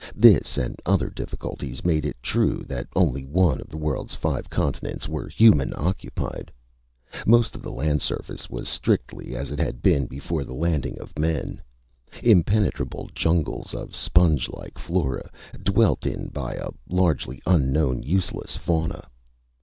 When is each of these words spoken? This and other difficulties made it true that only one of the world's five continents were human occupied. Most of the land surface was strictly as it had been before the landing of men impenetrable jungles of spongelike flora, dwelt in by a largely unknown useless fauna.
This 0.15 0.57
and 0.57 0.81
other 0.83 1.11
difficulties 1.11 1.85
made 1.85 2.05
it 2.05 2.17
true 2.23 2.65
that 2.67 2.87
only 2.95 3.23
one 3.23 3.61
of 3.61 3.69
the 3.69 3.77
world's 3.77 4.15
five 4.15 4.49
continents 4.49 5.07
were 5.07 5.29
human 5.29 5.75
occupied. 5.77 6.51
Most 7.27 7.55
of 7.55 7.61
the 7.61 7.69
land 7.71 8.01
surface 8.01 8.49
was 8.49 8.67
strictly 8.67 9.35
as 9.35 9.51
it 9.51 9.59
had 9.59 9.83
been 9.83 10.07
before 10.07 10.43
the 10.43 10.55
landing 10.55 10.97
of 10.99 11.19
men 11.19 11.61
impenetrable 12.23 13.11
jungles 13.13 13.75
of 13.75 13.91
spongelike 13.95 14.79
flora, 14.79 15.29
dwelt 15.61 16.07
in 16.07 16.29
by 16.29 16.55
a 16.55 16.69
largely 16.89 17.39
unknown 17.45 18.01
useless 18.01 18.57
fauna. 18.57 19.07